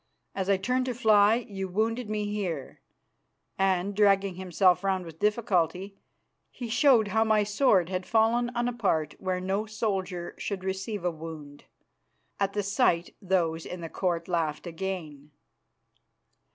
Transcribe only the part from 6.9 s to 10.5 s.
how my sword had fallen on a part where no soldier